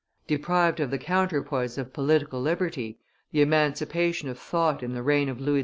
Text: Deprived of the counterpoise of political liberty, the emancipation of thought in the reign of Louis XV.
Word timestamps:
Deprived 0.25 0.79
of 0.79 0.89
the 0.89 0.97
counterpoise 0.97 1.77
of 1.77 1.93
political 1.93 2.41
liberty, 2.41 2.97
the 3.31 3.43
emancipation 3.43 4.29
of 4.29 4.39
thought 4.39 4.81
in 4.81 4.95
the 4.95 5.03
reign 5.03 5.29
of 5.29 5.39
Louis 5.39 5.59
XV. 5.59 5.59